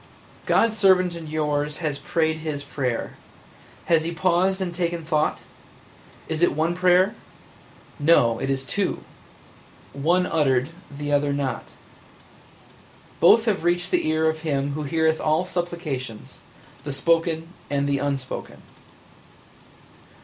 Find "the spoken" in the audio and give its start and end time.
16.83-17.49